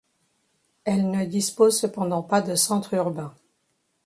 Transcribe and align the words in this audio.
Elle 0.83 1.11
ne 1.11 1.25
dispose 1.25 1.79
cependant 1.79 2.23
pas 2.23 2.41
de 2.41 2.55
centre 2.55 2.95
urbain. 2.95 3.35